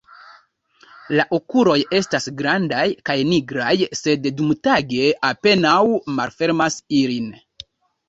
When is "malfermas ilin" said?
6.19-7.35